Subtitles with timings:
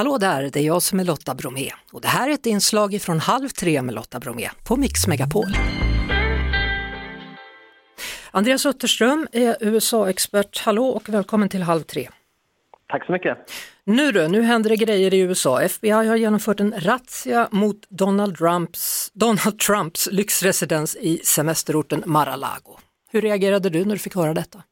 [0.00, 2.98] Hallå där, det är jag som är Lotta Bromé och det här är ett inslag
[3.00, 5.44] från Halv tre med Lotta Bromé på Mix Megapol.
[8.30, 10.62] Andreas Utterström är USA-expert.
[10.64, 12.08] Hallå och välkommen till Halv tre.
[12.88, 13.38] Tack så mycket.
[13.84, 15.62] Nu du, nu händer det grejer i USA.
[15.62, 22.78] FBI har genomfört en razzia mot Donald Trumps, Donald Trumps lyxresidens i semesterorten Mar-a-Lago.
[23.12, 24.62] Hur reagerade du när du fick höra detta?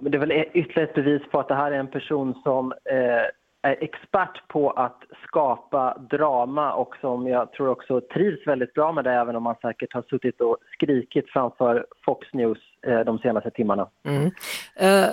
[0.00, 3.41] det är väl ytterligare ett bevis på att det här är en person som eh,
[3.62, 9.12] expert på att skapa drama och som jag tror också trivs väldigt bra med det
[9.12, 13.88] även om han säkert har suttit och skrikit framför Fox News eh, de senaste timmarna.
[14.04, 14.24] Mm.
[14.76, 15.10] Eh,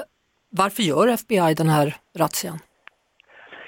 [0.49, 2.57] varför gör FBI den här razzian?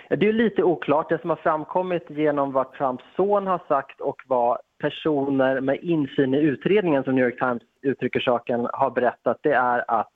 [0.09, 1.09] Det är lite oklart.
[1.09, 6.33] Det som har framkommit genom vad Trumps son har sagt och vad personer med insyn
[6.33, 10.10] i utredningen som New York Times uttrycker saken har berättat det är att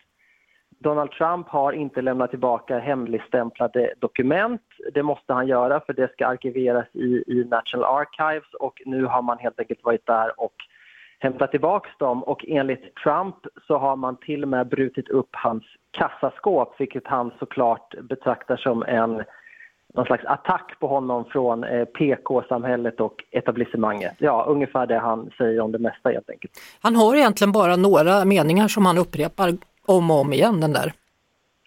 [0.79, 4.61] Donald Trump har inte lämnat tillbaka hemligstämplade dokument.
[4.93, 9.21] Det måste han göra för det ska arkiveras i, i National Archives och nu har
[9.21, 10.53] man helt enkelt varit där och
[11.19, 13.35] hämtat tillbaka dem och enligt Trump
[13.67, 18.83] så har man till och med brutit upp hans kassaskåp vilket han såklart betraktar som
[18.83, 19.23] en
[19.93, 24.13] någon slags attack på honom från eh, PK-samhället och etablissemanget.
[24.17, 26.53] Ja, ungefär det han säger om det mesta helt enkelt.
[26.81, 29.53] Han har egentligen bara några meningar som han upprepar
[29.85, 30.93] om och om igen den där.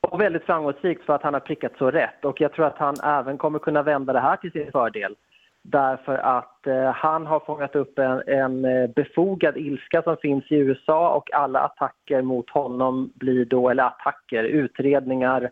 [0.01, 2.97] Och väldigt framgångsrikt för att han har prickat så rätt och jag tror att han
[3.05, 5.15] även kommer kunna vända det här till sin fördel.
[5.63, 10.55] Därför att eh, han har fångat upp en, en eh, befogad ilska som finns i
[10.55, 15.51] USA och alla attacker mot honom blir då, eller attacker, utredningar,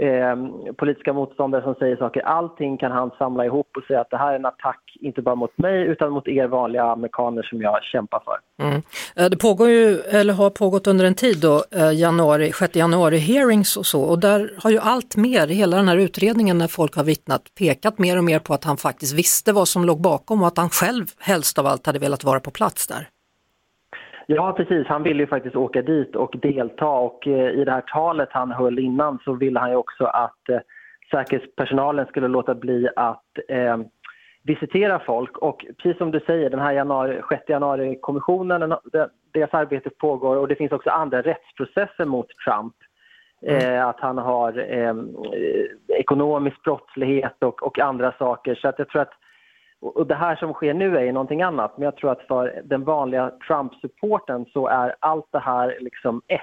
[0.00, 0.36] eh,
[0.76, 2.20] politiska motståndare som säger saker.
[2.20, 5.34] Allting kan han samla ihop och säga att det här är en attack, inte bara
[5.34, 8.66] mot mig utan mot er vanliga amerikaner som jag kämpar för.
[8.66, 8.82] Mm.
[9.16, 13.18] Eh, det pågår ju, eller har pågått under en tid då, eh, januari, 6 januari
[13.18, 16.96] hearings och så och där har ju allt mer, hela den här utredningen när folk
[16.96, 20.42] har vittnat, pekat mer och mer på att han faktiskt visste vad som låg bakom
[20.42, 23.08] och att han själv helst av allt hade velat vara på plats där.
[24.26, 24.86] Ja, precis.
[24.86, 28.52] Han ville ju faktiskt åka dit och delta och eh, i det här talet han
[28.52, 30.58] höll innan så ville han ju också att eh,
[31.10, 33.76] säkerhetspersonalen skulle låta bli att eh,
[34.42, 38.74] visitera folk och precis som du säger, den här januari, 6 januari-kommissionen,
[39.32, 42.74] deras arbete pågår och det finns också andra rättsprocesser mot Trump.
[43.46, 43.74] Mm.
[43.74, 44.94] Eh, att han har eh,
[45.88, 48.54] ekonomisk brottslighet och, och andra saker.
[48.54, 49.12] Så att jag tror att
[49.84, 52.62] och det här som sker nu är ju någonting annat, men jag tror att för
[52.64, 56.40] den vanliga Trump-supporten så är allt det här liksom ett.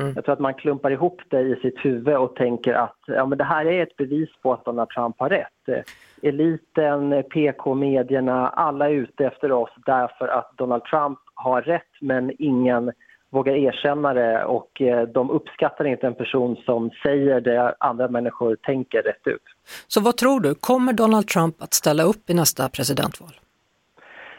[0.00, 0.12] Mm.
[0.14, 3.38] Jag tror att man klumpar ihop det i sitt huvud och tänker att ja, men
[3.38, 5.86] det här är ett bevis på att Donald Trump har rätt.
[6.22, 12.92] Eliten, PK-medierna, alla är ute efter oss därför att Donald Trump har rätt men ingen
[13.32, 18.56] vågar erkänna det och eh, de uppskattar inte en person som säger det andra människor
[18.56, 19.42] tänker rätt ut.
[19.88, 23.30] Så vad tror du, kommer Donald Trump att ställa upp i nästa presidentval?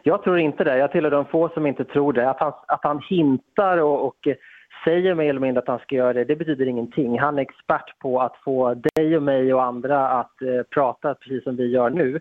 [0.04, 0.78] Jag tror inte det.
[0.78, 2.30] Jag tillhör de få som inte tror det.
[2.30, 4.28] Att han, att han hintar och, och
[4.84, 7.20] säger mer eller mindre att han ska göra det, det betyder ingenting.
[7.20, 11.44] Han är expert på att få dig och mig och andra att eh, prata precis
[11.44, 12.20] som vi gör nu.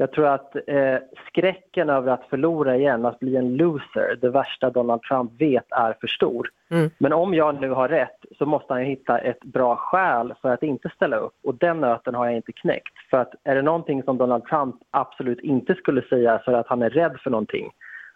[0.00, 0.96] Jag tror att eh,
[1.26, 5.96] skräcken över att förlora igen, att bli en loser, det värsta Donald Trump vet är
[6.00, 6.48] för stor.
[6.70, 6.90] Mm.
[6.98, 10.62] Men om jag nu har rätt så måste han hitta ett bra skäl för att
[10.62, 12.98] inte ställa upp och den nöten har jag inte knäckt.
[13.10, 16.60] För att är det någonting som Donald Trump absolut inte skulle säga så är det
[16.60, 17.70] att han är rädd för någonting.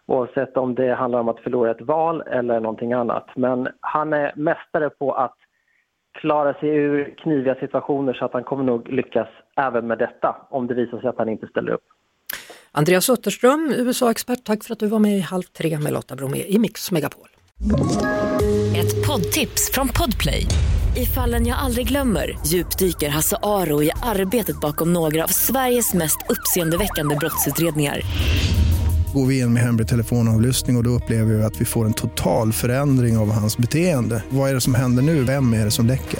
[0.05, 3.27] Oavsett om det handlar om att förlora ett val eller någonting annat.
[3.35, 5.35] Men han är mästare på att
[6.13, 10.67] klara sig ur kniviga situationer så att han kommer nog lyckas även med detta om
[10.67, 11.83] det visar sig att han inte ställer upp.
[12.71, 16.43] Andreas Utterström, USA-expert, tack för att du var med i Halv tre med Lotta Bromé
[16.47, 17.27] i Mix Megapol.
[18.77, 20.45] Ett poddtips från Podplay.
[20.97, 26.17] I fallen jag aldrig glömmer djupdyker Hasse Aro i arbetet bakom några av Sveriges mest
[26.29, 28.01] uppseendeväckande brottsutredningar
[29.15, 31.93] går vi in med hemlig telefonavlyssning och, och då upplever vi att vi får en
[31.93, 34.23] total förändring av hans beteende.
[34.29, 35.23] Vad är det som händer nu?
[35.23, 36.19] Vem är det som läcker?